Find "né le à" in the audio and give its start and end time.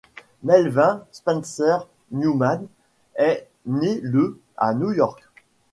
3.67-4.73